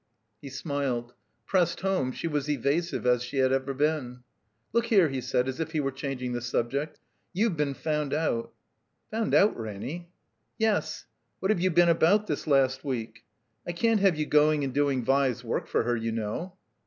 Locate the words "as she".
3.05-3.37